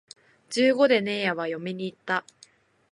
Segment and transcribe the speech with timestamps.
[0.49, 2.25] 十五でねえやは嫁に行った